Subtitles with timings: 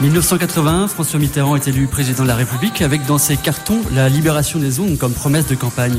[0.00, 4.60] 1981, François Mitterrand est élu président de la République avec dans ses cartons la libération
[4.60, 5.98] des ondes comme promesse de campagne.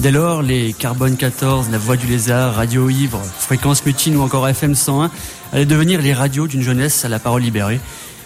[0.00, 4.48] Dès lors, les Carbone 14, La Voix du Lézard, Radio Ivre, Fréquence Mutine ou encore
[4.48, 5.12] FM 101
[5.52, 7.78] allaient devenir les radios d'une jeunesse à la parole libérée.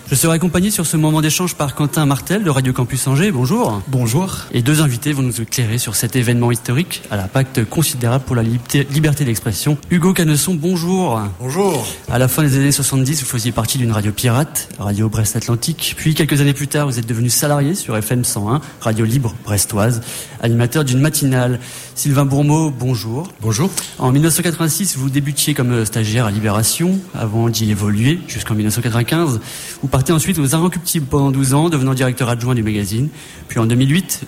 [0.08, 3.30] Je serai accompagné sur ce moment d'échange par Quentin Martel de Radio Campus Angers.
[3.30, 3.80] Bonjour.
[3.86, 4.38] Bonjour.
[4.52, 8.42] Et deux invités vont nous éclairer sur cet événement historique à l'impact considérable pour la
[8.42, 9.78] liberté d'expression.
[9.88, 11.20] Hugo Canesson, bonjour.
[11.38, 11.86] Bonjour.
[12.10, 15.94] À la fin des années 70, vous faisiez partie d'une radio pirate, Radio Brest Atlantique.
[15.96, 20.00] Puis quelques années plus tard, vous êtes devenu salarié sur FM 101, Radio Libre Brestoise,
[20.42, 21.60] animateur d'une matinale.
[21.94, 23.28] Sylvain Bourmeau, bonjour.
[23.42, 23.70] Bonjour.
[23.98, 29.38] En 1986, vous débutiez comme stagiaire à Libération, avant d'y évoluer jusqu'en 1995.
[29.82, 33.08] Vous partez ensuite aux Inrecuptibles pendant 12 ans, devenant directeur adjoint du magazine.
[33.48, 34.22] Puis en 2008,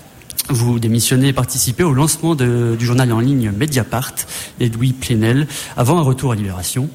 [0.49, 4.13] vous démissionnez et participez au lancement du journal en ligne Mediapart
[4.59, 6.91] d'Edoui Plenel, avant un retour à Libération.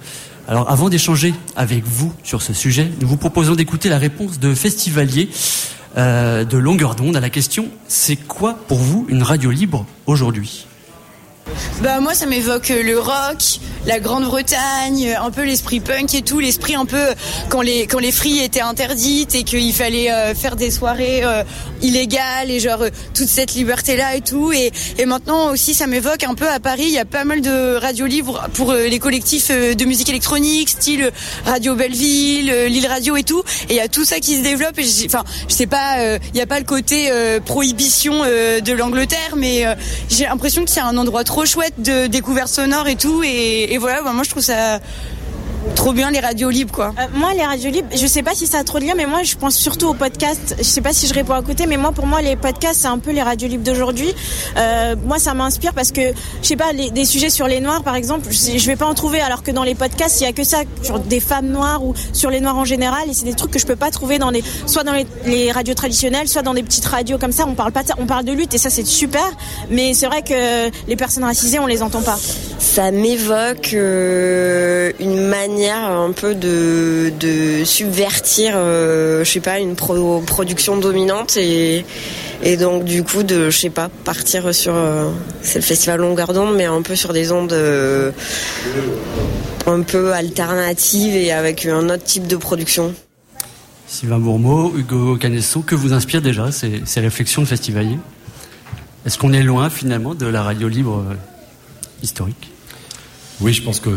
[0.47, 4.53] Alors avant d'échanger avec vous sur ce sujet, nous vous proposons d'écouter la réponse de
[4.53, 5.29] festivalier
[5.97, 10.67] euh, de longueur d'onde à la question c'est quoi pour vous une radio libre aujourd'hui?
[11.81, 16.75] Bah moi ça m'évoque le rock, la Grande-Bretagne, un peu l'esprit punk et tout, l'esprit
[16.75, 17.05] un peu
[17.49, 21.43] quand les quand les fries étaient interdites et qu'il fallait euh, faire des soirées euh,
[21.81, 24.51] illégales et genre euh, toute cette liberté là et tout.
[24.51, 27.41] Et, et maintenant aussi ça m'évoque un peu à Paris, il y a pas mal
[27.41, 31.11] de radios libres pour les collectifs de musique électronique, style
[31.45, 33.43] Radio Belleville, Lille Radio et tout.
[33.69, 36.33] Et il y a tout ça qui se développe et enfin je sais pas il
[36.33, 37.09] n'y a pas le côté
[37.45, 39.65] prohibition de l'Angleterre mais
[40.09, 43.23] j'ai l'impression y a un endroit trop chouette de découverte sonore et tout.
[43.23, 44.79] Et, et voilà, bah, moi je trouve ça
[45.75, 46.93] trop bien les radios libres quoi.
[46.99, 49.05] Euh, moi les radios libres, je sais pas si ça a trop de lien mais
[49.05, 50.55] moi je pense surtout aux podcasts.
[50.57, 52.87] Je sais pas si je réponds à côté mais moi pour moi les podcasts c'est
[52.87, 54.13] un peu les radios libres d'aujourd'hui.
[54.57, 56.01] Euh, moi ça m'inspire parce que
[56.41, 58.85] je sais pas les, des sujets sur les noirs par exemple, je, je, vais pas
[58.85, 61.47] en trouver alors que dans les podcasts il y a que ça genre des femmes
[61.47, 63.91] noires ou sur les noirs en général et c'est des trucs que je peux pas
[63.91, 67.31] trouver dans les soit dans les, les, radios traditionnelles, soit dans des petites radios comme
[67.31, 69.25] ça, on parle pas de ça, on parle de lutte et ça c'est super
[69.69, 72.17] mais c'est vrai que les personnes racisées on les entend pas.
[72.59, 80.21] Ça m'évoque euh, une manière un peu de, subvertir, euh, je sais pas, une pro
[80.21, 81.85] production dominante et,
[82.59, 85.09] donc du coup de, je sais pas, partir sur, euh,
[85.41, 88.11] c'est le festival longueur d'onde, mais un peu sur des ondes euh,
[89.65, 92.93] un peu alternatives et avec un autre type de production.
[93.87, 97.97] Sylvain Bourmeau, Hugo Canesso, que vous inspire déjà ces, ces réflexions de festivalier
[99.05, 101.03] Est-ce qu'on est loin finalement de la radio libre
[102.03, 102.51] historique?
[103.39, 103.89] Oui, je pense que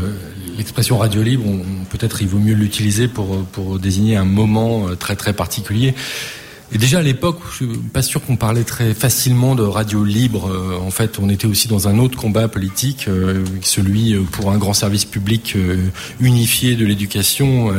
[0.56, 1.44] l'expression radio libre,
[1.90, 5.94] peut-être il vaut mieux l'utiliser pour, pour désigner un moment euh, très très particulier.
[6.72, 10.48] Et déjà à l'époque, je suis pas sûr qu'on parlait très facilement de radio libre.
[10.48, 14.52] Euh, en fait, on était aussi dans un autre combat politique, euh, celui euh, pour
[14.52, 15.56] un grand service public
[16.20, 17.72] unifié de l'éducation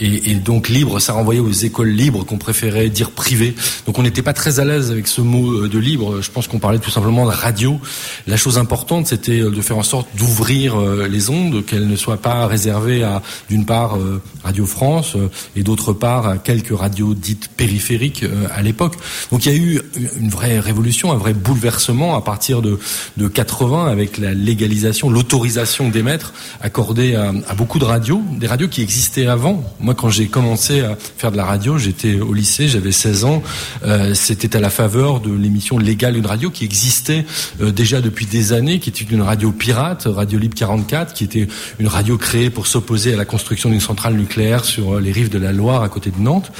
[0.00, 1.00] et, et, donc libre.
[1.00, 3.54] Ça renvoyait aux écoles libres qu'on préférait dire privées.
[3.86, 6.20] Donc on n'était pas très à l'aise avec ce mot de libre.
[6.20, 7.80] Je pense qu'on parlait tout simplement de radio.
[8.26, 12.46] La chose importante, c'était de faire en sorte d'ouvrir les ondes, qu'elles ne soient pas
[12.46, 13.98] réservées à d'une part
[14.42, 15.16] Radio France
[15.56, 18.94] et d'autre part à quelques radios dites périphériques à l'époque.
[19.30, 19.80] Donc il y a eu
[20.20, 22.78] une vraie révolution, un vrai bouleversement à partir de,
[23.16, 28.82] de 80 avec la légalisation, l'autorisation d'émettre accordée à, beaucoup de radios, des radios qui
[28.82, 29.64] existaient avant.
[29.80, 33.42] Moi, quand j'ai commencé à faire de la radio, j'étais au lycée, j'avais 16 ans.
[33.84, 37.24] Euh, C'était à la faveur de l'émission Légale une radio qui existait
[37.60, 41.48] euh, déjà depuis des années, qui était une radio pirate, Radio Libre 44, qui était
[41.78, 45.38] une radio créée pour s'opposer à la construction d'une centrale nucléaire sur les rives de
[45.38, 46.52] la Loire à côté de Nantes.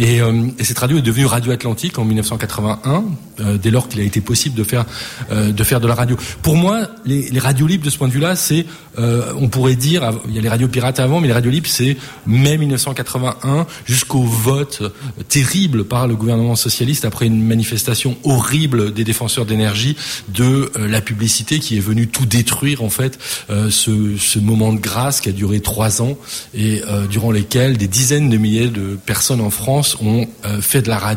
[0.00, 3.04] Euh, et cette radio est devenue Radio Atlantique en 1981,
[3.40, 4.84] euh, dès lors qu'il a été possible de faire
[5.30, 6.16] euh, de la radio.
[6.42, 8.66] Pour moi, les, radios libres de ce point de vue-là, c'est
[8.98, 11.68] euh, on pourrait dire, il y a les radios pirates avant, mais les radios libres,
[11.68, 11.96] c'est
[12.26, 14.82] mai 1981 jusqu'au vote
[15.28, 19.96] terrible par le gouvernement socialiste après une manifestation horrible des défenseurs d'énergie
[20.28, 23.18] de la publicité qui est venue tout détruire en fait
[23.48, 26.16] ce, ce, moment de grâce qui a duré trois ans
[26.54, 30.26] et durant lesquels des dizaines de milliers de personnes en France ont
[30.60, 31.11] fait de la radio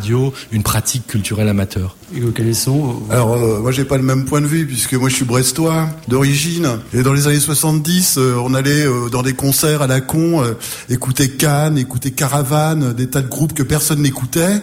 [0.51, 1.95] une pratique culturelle amateur.
[2.13, 5.15] Hugo Calisson, Alors euh, moi j'ai pas le même point de vue puisque moi je
[5.15, 9.81] suis brestois d'origine et dans les années 70 euh, on allait euh, dans des concerts
[9.81, 10.43] à la con
[10.89, 14.61] écouter Cannes, écouter Caravane, des tas de groupes que personne n'écoutait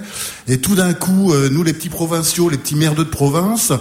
[0.49, 3.73] et tout d'un coup nous les petits provinciaux, les petits merdeux de province,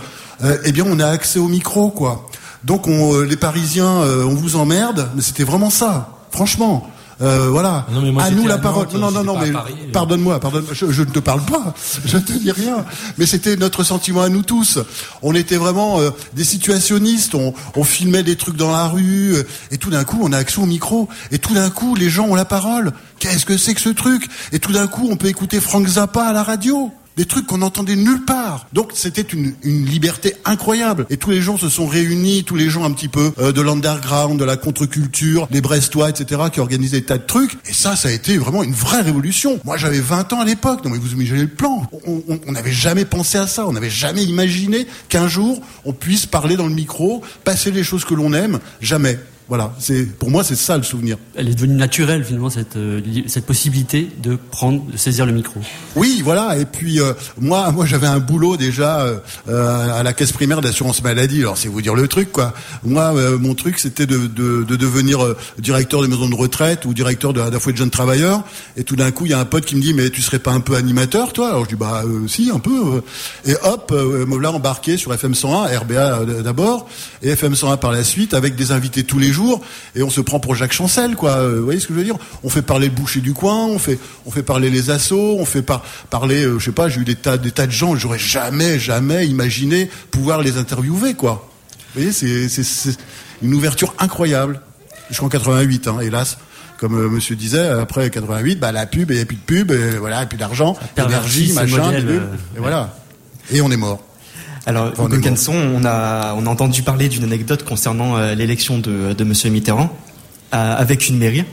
[0.63, 2.30] eh bien on a accès au micro quoi.
[2.63, 6.90] Donc on, les Parisiens on vous emmerde mais c'était vraiment ça, franchement.
[7.21, 7.85] Euh, voilà.
[7.91, 8.88] Non, mais moi, à nous la à parole.
[8.94, 9.91] Nantes, non, non, non, mais euh.
[9.94, 10.73] pardonne-moi, pardonne-moi.
[10.73, 11.73] Je, je ne te parle pas.
[12.06, 12.85] Je ne te dis rien.
[13.18, 14.79] Mais c'était notre sentiment à nous tous.
[15.21, 17.35] On était vraiment euh, des situationnistes.
[17.35, 19.35] On, on filmait des trucs dans la rue
[19.71, 21.09] et tout d'un coup, on a accès au micro.
[21.31, 22.91] Et tout d'un coup, les gens ont la parole.
[23.19, 24.27] Qu'est-ce que c'est que ce truc?
[24.51, 26.91] Et tout d'un coup, on peut écouter Frank Zappa à la radio.
[27.18, 28.68] Des trucs qu'on n'entendait nulle part.
[28.74, 31.06] Donc c'était une, liberté incroyable.
[31.10, 33.62] Et tous les gens se sont réunis, tous les gens un petit peu euh, de
[33.62, 37.58] l'underground, de la contre-culture, les Brestois, etc., qui organisaient des tas de trucs.
[37.68, 39.60] Et ça, ça a été vraiment une vraie révolution.
[39.66, 40.84] Moi, j'avais 20 ans à l'époque.
[40.84, 41.86] Non mais vous imaginez le plan.
[42.06, 43.68] On n'avait jamais pensé à ça.
[43.68, 48.06] On n'avait jamais imaginé qu'un jour, on puisse parler dans le micro, passer les choses
[48.06, 48.60] que l'on aime.
[48.81, 49.19] Jamais.
[49.47, 49.73] Voilà.
[49.79, 51.17] C'est pour moi, c'est ça le souvenir.
[51.35, 55.59] Elle est devenue naturelle finalement cette, euh, cette possibilité de prendre, de saisir le micro.
[55.95, 56.57] Oui, voilà.
[56.57, 59.17] Et puis euh, moi, moi, j'avais un boulot déjà euh,
[59.49, 61.39] euh, à la caisse primaire d'assurance maladie.
[61.39, 62.53] Alors c'est vous dire le truc, quoi.
[62.83, 66.85] Moi, euh, mon truc, c'était de, de, de devenir euh, directeur de maison de retraite
[66.85, 68.43] ou directeur la fois de jeunes travailleurs.
[68.77, 70.39] Et tout d'un coup, il y a un pote qui me dit, mais tu serais
[70.39, 71.49] pas un peu animateur, toi?
[71.49, 73.01] Alors je dis, bah euh, si, un peu.
[73.45, 76.88] Et hop, euh, me voilà embarqué sur FM 101, RBA d'abord,
[77.21, 79.40] et FM 101 par la suite, avec des invités tous les jours.
[79.95, 81.38] Et on se prend pour Jacques Chancel, quoi.
[81.38, 82.17] Euh, Vous voyez ce que je veux dire?
[82.43, 85.45] On fait parler le boucher du coin, on fait, on fait parler les assos, on
[85.45, 87.95] fait par, parler, euh, je sais pas, j'ai eu des tas, des tas de gens,
[87.95, 91.47] j'aurais jamais, jamais imaginé pouvoir les interviewer, quoi.
[91.93, 92.97] Vous voyez, c'est,
[93.41, 94.61] une ouverture incroyable.
[95.09, 96.38] Jusqu'en 88, hein, hélas.
[96.77, 99.41] Comme euh, monsieur disait, après 88, bah, la pub, et il n'y a plus de
[99.41, 102.95] pub, et voilà, et puis d'argent, pervertit énergie, ce machin, modèle, euh, et voilà.
[103.51, 104.01] Et on est mort.
[104.66, 105.19] Alors, Hugo.
[105.22, 109.50] Canson, on a, on a entendu parler d'une anecdote concernant euh, l'élection de, de Monsieur
[109.50, 109.96] Mitterrand
[110.54, 111.44] euh, avec une mairie.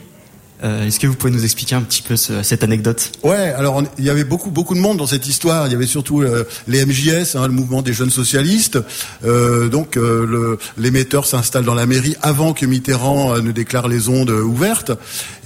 [0.65, 3.13] Euh, Est-ce que vous pouvez nous expliquer un petit peu ce- cette anecdote?
[3.23, 5.67] Ouais, alors il y avait beaucoup beaucoup de monde dans cette histoire.
[5.69, 8.77] Il y avait surtout euh, les MJS, hein, le mouvement des jeunes socialistes.
[9.25, 9.97] Euh, donc
[10.77, 14.91] l'émetteur s'installe dans la mairie avant que Mitterrand ne déclare les ondes ouvertes.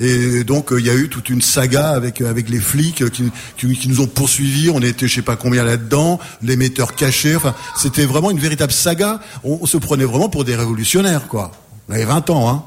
[0.00, 3.76] Et donc il y a eu toute une saga avec avec les flics qui, qui,
[3.76, 4.70] qui nous ont poursuivis.
[4.70, 7.36] On était je sais pas combien là-dedans, l'émetteur caché.
[7.36, 9.20] Enfin, c'était vraiment une véritable saga.
[9.44, 11.50] On, on se prenait vraiment pour des révolutionnaires, quoi.
[11.90, 12.64] On avait 20 ans, hein.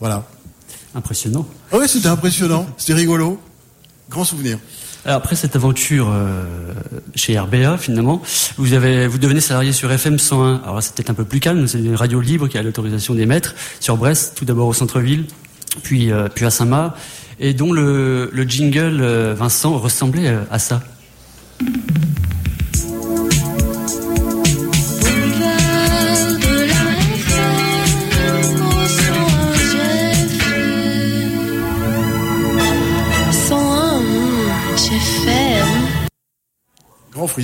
[0.00, 0.24] Voilà.
[0.94, 1.46] Impressionnant.
[1.72, 2.66] Ah ouais, c'était impressionnant.
[2.76, 3.40] C'était rigolo.
[4.10, 4.58] Grand souvenir.
[5.04, 6.44] Alors, après cette aventure euh,
[7.14, 8.22] chez RBA, finalement,
[8.56, 10.62] vous avez, vous devenez salarié sur FM 101.
[10.62, 11.66] Alors là, c'est peut-être un peu plus calme.
[11.66, 15.26] C'est une radio libre qui a l'autorisation d'émettre sur Brest, tout d'abord au centre-ville,
[15.82, 16.96] puis euh, puis à Saint-Marc,
[17.38, 20.80] et dont le, le jingle euh, Vincent ressemblait à ça.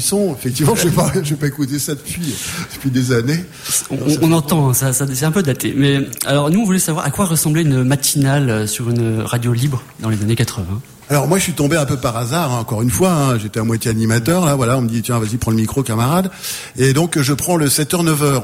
[0.01, 1.11] Frisson, effectivement, je n'ai pas,
[1.41, 2.35] pas écouté ça depuis,
[2.75, 3.45] depuis des années.
[3.91, 5.75] On, on entend, ça, ça- c'est un peu daté.
[5.77, 9.53] Mais alors, nous, on voulait savoir à quoi ressemblait une matinale euh, sur une radio
[9.53, 10.65] libre dans les années 80.
[11.11, 13.11] Alors moi, je suis tombé un peu par hasard, hein, encore une fois.
[13.13, 14.79] hein, j'étais à moitié animateur, là, voilà.
[14.79, 16.31] On me dit tiens, vas-y, prends le micro, camarade.
[16.79, 18.43] Et donc je prends le 7h 9h.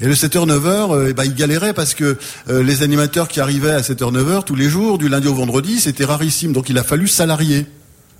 [0.00, 2.16] Et le 7h 9h, euh, eh ben, il galérait parce que
[2.50, 5.80] euh, les animateurs qui arrivaient à 7h 9h tous les jours, du lundi au vendredi,
[5.80, 6.52] c'était rarissime.
[6.52, 7.66] Donc il a fallu salarier.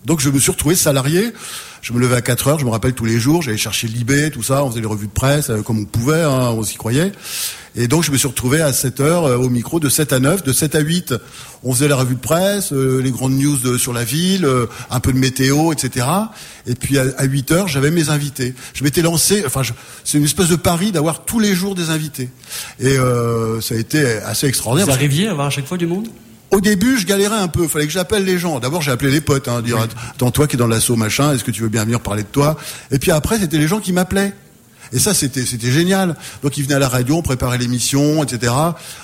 [0.05, 1.33] Donc je me suis retrouvé salarié.
[1.81, 4.33] Je me levais à 4 heures, je me rappelle tous les jours, j'allais chercher l'IB,
[4.33, 6.75] tout ça, on faisait les revues de presse euh, comme on pouvait, hein, on s'y
[6.77, 7.13] croyait.
[7.77, 10.19] Et donc je me suis retrouvé à 7 heures euh, au micro de 7 à
[10.19, 11.15] 9, de 7 à 8,
[11.63, 14.45] on faisait la revue de presse, euh, les grandes news de- sur la ville,
[14.91, 16.05] un peu de météo, etc.
[16.67, 18.55] Et puis à, à 8 heures, j'avais mes invités.
[18.75, 19.73] Je m'étais lancé, enfin je-
[20.03, 22.29] c'est une espèce de pari d'avoir tous les jours des invités.
[22.81, 22.97] Et
[23.61, 24.87] ça a été assez extraordinaire.
[24.87, 26.09] Vous arriviez à avoir à chaque fois du monde?
[26.51, 27.69] Au début, je galérais un peu.
[27.69, 28.59] Fallait que j'appelle les gens.
[28.61, 31.45] D'abord, j'ai appelé les potes, hein, dire attends toi qui es dans l'assaut machin, est-ce
[31.45, 32.57] que tu veux bien venir parler de toi?
[32.91, 34.33] Et puis après, c'était les gens qui m'appelaient.
[34.93, 36.17] Et ça, c'était c'était génial.
[36.43, 38.53] Donc, ils venaient à la radio, on préparait l'émission, etc.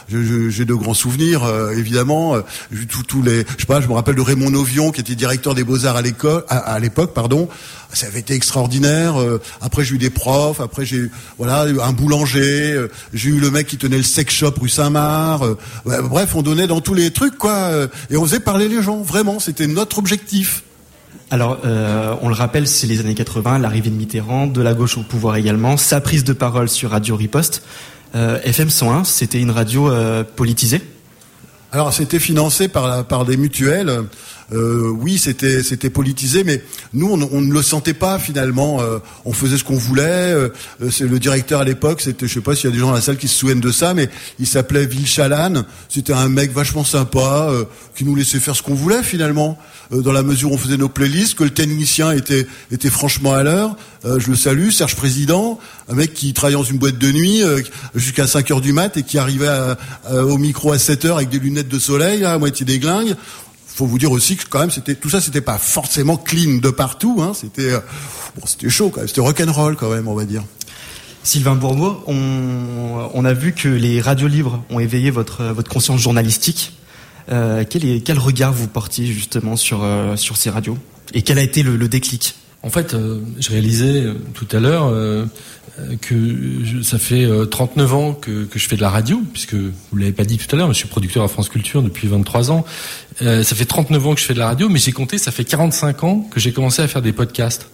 [0.08, 2.36] J'ai de grands souvenirs, euh, évidemment.
[2.36, 2.40] Euh,
[2.88, 5.54] tous tous les, je sais pas, je me rappelle de Raymond Novion, qui était directeur
[5.54, 7.48] des beaux arts à l'école, à, à l'époque, pardon.
[7.92, 9.20] Ça avait été extraordinaire.
[9.20, 10.60] Euh, Après, j'ai eu des profs.
[10.60, 12.72] Après, j'ai voilà un boulanger.
[12.72, 15.42] Euh, J'ai eu le mec qui tenait le sex shop rue Saint-Marc.
[15.84, 17.70] Bref, on donnait dans tous les trucs, quoi.
[18.10, 19.02] Et on faisait parler les gens.
[19.02, 20.64] Vraiment, c'était notre objectif.
[21.30, 24.98] Alors, euh, on le rappelle, c'est les années 80, l'arrivée de Mitterrand, de la gauche
[24.98, 27.62] au pouvoir également, sa prise de parole sur Radio Riposte.
[28.14, 30.82] Euh, FM 101, c'était une radio euh, politisée?
[31.72, 34.04] Alors c'était financé par, par des mutuelles
[34.52, 38.80] euh, oui, c'était c'était politisé, mais nous, on, on ne le sentait pas finalement.
[38.80, 40.02] Euh, on faisait ce qu'on voulait.
[40.04, 40.48] Euh,
[40.90, 42.94] c'est le directeur à l'époque, c'était, je sais pas s'il y a des gens dans
[42.94, 44.08] la salle qui se souviennent de ça, mais
[44.38, 45.64] il s'appelait Vilchalan.
[45.88, 47.64] C'était un mec vachement sympa euh,
[47.96, 49.58] qui nous laissait faire ce qu'on voulait finalement,
[49.92, 53.32] euh, dans la mesure où on faisait nos playlists, que le technicien était était franchement
[53.32, 53.76] à l'heure.
[54.04, 55.58] Euh, je le salue, Serge Président,
[55.88, 57.60] un mec qui travaillait dans une boîte de nuit euh,
[57.94, 59.76] jusqu'à 5 heures du mat et qui arrivait à-
[60.10, 63.14] au micro à 7 heures avec des lunettes de soleil, à moitié déglingue.
[63.74, 67.18] Faut vous dire aussi que quand même tout ça c'était pas forcément clean de partout
[67.20, 67.80] hein, c'était euh,
[68.36, 70.44] bon c'était chaud quand même, c'était rock and roll quand même on va dire.
[71.24, 76.74] Sylvain Bourbeau, on, a vu que les radios libres ont éveillé votre, votre conscience journalistique.
[77.32, 80.76] Euh, quel, est, quel regard vous portiez justement sur, euh, sur ces radios?
[81.14, 82.36] Et quel a été le déclic?
[82.64, 85.26] En fait, euh, je réalisais euh, tout à l'heure euh,
[86.00, 90.12] que ça fait euh, 39 ans que, je fais de la radio, puisque vous l'avez
[90.12, 92.64] pas dit tout à l'heure, mais je suis producteur à France Culture depuis 23 ans.
[93.21, 95.44] Ça fait 39 ans que je fais de la radio, mais j'ai compté, ça fait
[95.44, 97.68] 45 ans que j'ai commencé à faire des podcasts.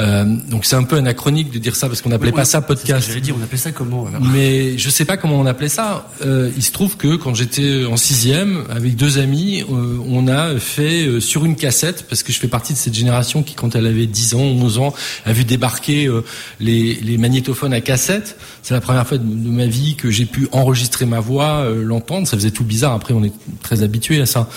[0.00, 2.62] Euh, donc c'est un peu anachronique de dire ça parce qu'on n'appelait Oui, pas ça
[2.62, 3.08] podcast.
[3.08, 6.08] J'allais dire, on appelait ça comment alors Mais je sais pas comment on appelait ça.
[6.24, 10.58] Euh, il se trouve que quand j'étais en sixième, avec deux amis, euh, on a
[10.58, 13.74] fait euh, sur une cassette, parce que je fais partie de cette génération qui, quand
[13.76, 14.94] elle avait 10 ans, 11 ans,
[15.26, 16.24] a vu débarquer euh,
[16.60, 18.38] les, les magnétophones à cassette.
[18.62, 21.82] C'est la première fois de, de ma vie que j'ai pu enregistrer ma voix, euh,
[21.82, 22.26] l'entendre.
[22.26, 22.92] Ça faisait tout bizarre.
[22.92, 23.32] Après, on est
[23.62, 24.48] très habitué à ça.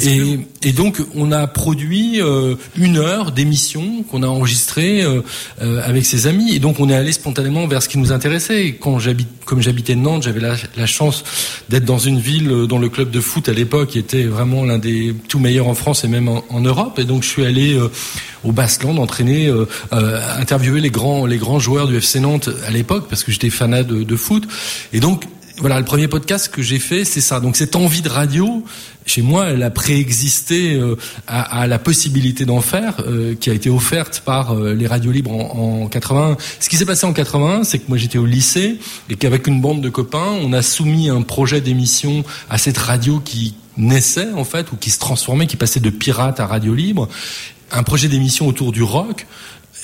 [0.00, 5.22] Et, et donc, on a produit euh, une heure d'émission qu'on a enregistrée euh,
[5.62, 6.54] euh, avec ses amis.
[6.54, 8.76] Et donc, on est allé spontanément vers ce qui nous intéressait.
[8.80, 8.98] Quand
[9.44, 11.24] comme j'habitais Nantes, j'avais la, chance
[11.68, 14.78] d'être dans une ville euh, dont le club de foot à l'époque était vraiment l'un
[14.78, 16.98] des tout meilleurs en France et même en, Europe.
[16.98, 17.88] Et donc, je suis allé euh,
[18.44, 22.70] au Baskeland entraîner, euh, euh, interviewer les grands, les grands joueurs du FC Nantes à
[22.70, 24.46] l'époque parce que j'étais fanat de, de foot.
[24.92, 25.24] Et donc,
[25.60, 27.40] voilà, le premier podcast que j'ai fait, c'est ça.
[27.40, 28.64] Donc cette envie de radio,
[29.06, 30.96] chez moi, elle a préexisté euh,
[31.26, 35.32] à, la possibilité d'en faire, euh, qui a été offerte par euh, les radios libres
[35.32, 36.36] en, en 81.
[36.60, 38.78] Ce qui s'est passé en 81, c'est que moi j'étais au lycée
[39.10, 43.18] et qu'avec une bande de copains, on a soumis un projet d'émission à cette radio
[43.18, 47.08] qui naissait en fait ou qui se transformait, qui passait de pirate à radio libre,
[47.72, 49.26] un projet d'émission autour du rock.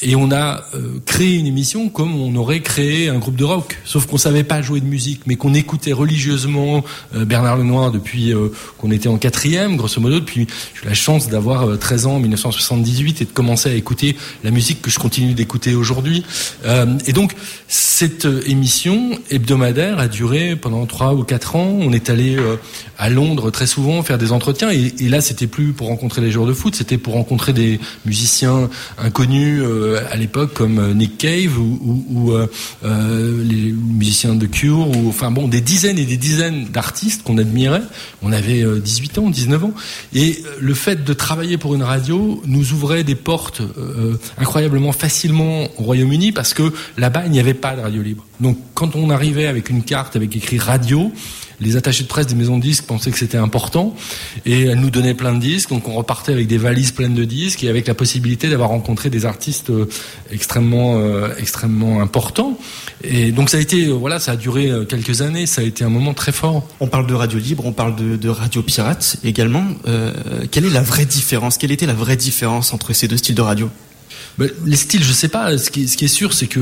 [0.02, 3.78] Et on a euh, créé une émission comme on aurait créé un groupe de rock,
[3.84, 6.84] sauf qu'on savait pas jouer de musique, mais qu'on écoutait religieusement
[7.14, 8.48] euh, Bernard Lenoir depuis euh,
[8.78, 10.20] qu'on était en quatrième, grosso modo.
[10.20, 13.74] Depuis, j'ai eu la chance d'avoir euh, 13 ans en 1978 et de commencer à
[13.74, 16.24] écouter la musique que je continue d'écouter aujourd'hui.
[16.64, 17.34] Euh, et donc
[17.68, 21.76] cette euh, émission hebdomadaire a duré pendant trois ou quatre ans.
[21.80, 22.56] On est allé euh,
[22.98, 26.30] à Londres très souvent faire des entretiens et, et là c'était plus pour rencontrer les
[26.30, 31.18] joueurs de foot, c'était pour rencontrer des musiciens inconnus euh, à l'époque comme euh, Nick
[31.18, 32.46] Cave ou, euh,
[32.84, 37.38] euh, les musiciens de Cure ou enfin bon des dizaines et des dizaines d'artistes qu'on
[37.38, 37.82] admirait.
[38.22, 39.74] On avait euh, 18 ans, 19 ans
[40.14, 44.92] et euh, le fait de travailler pour une radio nous ouvrait des portes euh, incroyablement
[44.92, 48.24] facilement au Royaume-Uni parce que là-bas il n'y avait pas de radio libre.
[48.40, 51.12] Donc quand on arrivait avec une carte avec écrit radio,
[51.60, 53.94] les attachés de presse des maisons de disques pensaient que c'était important
[54.44, 55.70] et elles nous donnaient plein de disques.
[55.70, 59.10] Donc on repartait avec des valises pleines de disques et avec la possibilité d'avoir rencontré
[59.10, 59.88] des artistes euh,
[60.30, 62.58] extrêmement euh, extrêmement importants.
[63.02, 65.46] Et donc ça a euh, duré quelques années.
[65.46, 66.66] Ça a été un moment très fort.
[66.80, 69.64] On parle de radio libre, on parle de, radio pirate également.
[70.50, 71.56] Quelle est la vraie différence?
[71.58, 73.70] Quelle était la vraie différence entre ces deux styles de radio?
[74.38, 75.56] Les styles, je sais pas.
[75.58, 76.60] Ce qui, est sûr, c'est que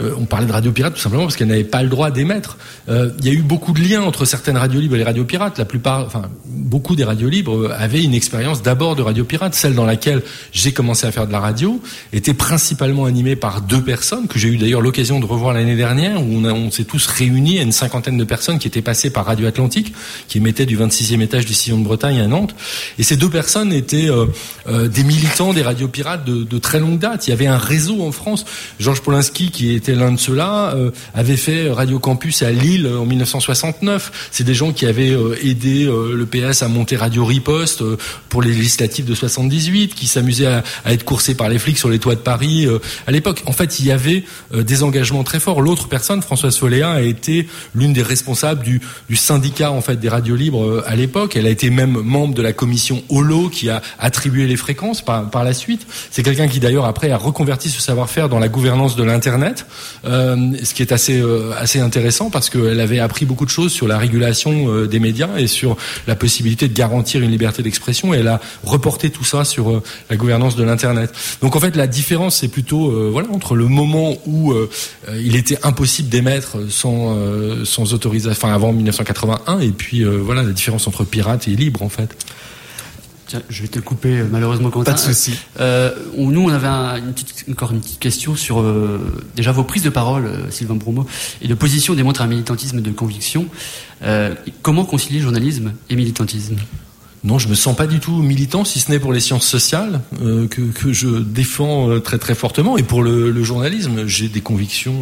[0.00, 2.58] euh, on parlait de radio pirate tout simplement parce qu'elle n'avait pas le droit d'émettre.
[2.88, 5.24] Euh, Il y a eu beaucoup de liens entre certaines radios libres et les radios
[5.24, 5.58] pirates.
[5.58, 9.54] La plupart, enfin, beaucoup des radios libres avaient une expérience d'abord de radio pirate.
[9.54, 11.80] Celle dans laquelle j'ai commencé à faire de la radio
[12.12, 16.22] était principalement animée par deux personnes que j'ai eu d'ailleurs l'occasion de revoir l'année dernière
[16.22, 19.46] où on, s'est tous réunis à une cinquantaine de personnes qui étaient passées par Radio
[19.46, 19.94] Atlantique,
[20.28, 22.54] qui émettait du 26e étage du Sillon de Bretagne à Nantes.
[22.98, 24.26] Et ces deux personnes étaient euh,
[24.68, 27.13] euh, des militants des radios pirates de très longue date.
[27.26, 28.44] Il y avait un réseau en France.
[28.80, 32.98] Georges Polinski, qui était l'un de ceux-là, euh, avait fait Radio Campus à Lille euh,
[32.98, 34.28] en 1969.
[34.30, 37.82] C'est des gens qui avaient euh, aidé le PS à monter Radio Riposte
[38.28, 41.98] pour les législatives de 78, qui s'amusaient à, être coursés par les flics sur les
[41.98, 42.66] toits de Paris
[43.06, 43.42] à l'époque.
[43.46, 45.60] En fait, il y avait des engagements très forts.
[45.60, 48.80] L'autre personne, Françoise Soléa, a été l'une des responsables du,
[49.14, 51.36] syndicat en fait des radios libres à l'époque.
[51.36, 55.30] Elle a été même membre de la commission Holo qui a attribué les fréquences par,
[55.30, 55.86] par la suite.
[56.10, 59.66] C'est quelqu'un qui d'ailleurs après a reconverti ce savoir-faire dans la gouvernance de l'internet,
[60.04, 63.72] euh, ce qui est assez euh, assez intéressant parce qu'elle avait appris beaucoup de choses
[63.72, 68.14] sur la régulation euh, des médias et sur la possibilité de garantir une liberté d'expression.
[68.14, 71.12] Et elle a reporté tout ça sur la gouvernance de l'internet.
[71.42, 74.54] Donc en fait la différence c'est plutôt voilà entre le moment où
[75.12, 77.16] il était impossible d'émettre sans
[77.64, 81.88] sans autorisation, enfin avant 1981 et puis voilà la différence entre pirate et libre en
[81.88, 82.16] fait.
[83.26, 84.92] Tiens, je vais te couper euh, malheureusement Quentin.
[84.92, 85.34] Pas de souci.
[85.58, 89.00] Euh, nous, on avait un- une petite, encore une petite question sur euh,
[89.34, 91.06] déjà vos prises de parole, euh, Sylvain Bromo,
[91.40, 93.46] et de position démontrent un militantisme de conviction.
[94.60, 96.56] Comment concilier journalisme et militantisme?
[97.24, 100.02] Non, je me sens pas du tout militant, si ce n'est pour les sciences sociales
[100.20, 102.76] euh, que, que je défends euh, très très fortement.
[102.76, 104.94] Et pour le, le journalisme, j'ai des convictions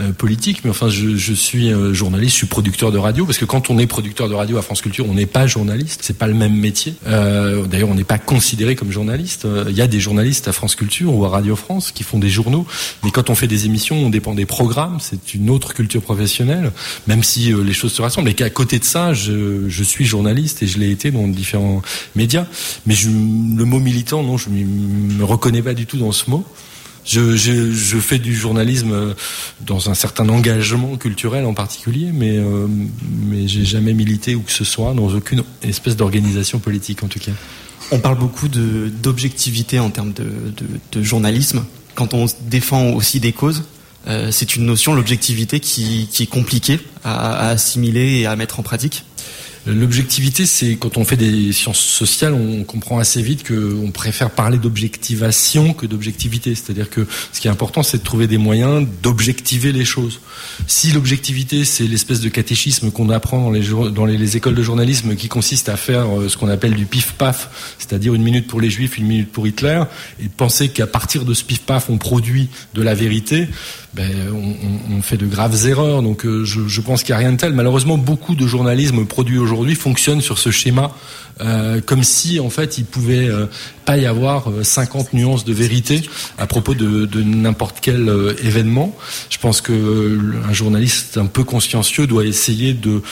[0.00, 3.24] euh, euh, politiques, mais enfin, je, je suis euh, journaliste, je suis producteur de radio,
[3.26, 6.00] parce que quand on est producteur de radio à France Culture, on n'est pas journaliste,
[6.02, 6.94] c'est pas le même métier.
[7.06, 9.46] D'ailleurs, on n'est pas considéré comme journaliste.
[9.68, 12.28] Il y a des journalistes à France Culture ou à Radio France qui font des
[12.28, 12.66] journaux,
[13.04, 14.98] mais quand on fait des émissions, on dépend des programmes.
[15.00, 16.72] C'est une autre culture professionnelle,
[17.06, 18.28] même si les choses se rassemblent.
[18.30, 21.51] Et qu'à côté de ça, je, je suis journaliste et je l'ai été dans différents
[22.14, 22.46] médias.
[22.86, 26.44] Mais je, le mot militant, non, je me reconnais pas du tout dans ce mot.
[27.04, 29.14] Je, fais du journalisme euh,
[29.60, 32.68] dans un certain engagement culturel en particulier, mais, euh,
[33.26, 37.18] mais j'ai jamais milité ou que ce soit dans aucune espèce d'organisation politique en tout
[37.18, 37.32] cas.
[37.90, 41.64] On parle beaucoup d'objectivité en termes de, journalisme.
[41.94, 43.64] Quand on défend aussi des causes,
[44.06, 49.04] euh, c'est une notion, l'objectivité, qui, est compliquée à assimiler et à mettre en pratique.
[49.64, 54.58] L'objectivité, c'est quand on fait des sciences sociales, on comprend assez vite qu'on préfère parler
[54.58, 56.56] d'objectivation que d'objectivité.
[56.56, 60.20] C'est-à-dire que ce qui est important, c'est de trouver des moyens d'objectiver les choses.
[60.66, 63.52] Si l'objectivité, c'est l'espèce de catéchisme qu'on apprend
[63.90, 66.86] dans les, les écoles de journalisme qui consiste à faire euh, ce qu'on appelle du
[66.86, 69.82] pif-paf, c'est-à-dire une minute pour les juifs, une minute pour Hitler,
[70.20, 73.48] et penser qu'à partir de ce pif-paf, on produit de la vérité,
[73.94, 74.10] ben,
[74.90, 76.02] on, fait de graves erreurs.
[76.02, 77.52] Donc euh, je, pense qu'il n'y a rien de tel.
[77.52, 80.92] Malheureusement, beaucoup de journalisme produit aujourd'hui fonctionne sur ce schéma,
[81.40, 83.46] euh, comme si en fait il pouvait euh,
[83.84, 86.02] pas y avoir euh, 50 nuances de vérité
[86.38, 88.10] à propos de, n'importe quel
[88.42, 88.96] événement.
[89.28, 90.18] Je pense que
[90.48, 93.02] un journaliste un peu consciencieux doit essayer de,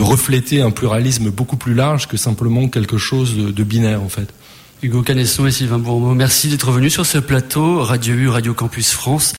[0.00, 4.32] refléter un pluralisme beaucoup plus large que simplement quelque chose de, de binaire en fait.
[4.80, 8.92] Hugo Canesson et Sylvain Bourmeau, merci d'être venus sur ce plateau Radio U, Radio Campus
[8.92, 9.34] France.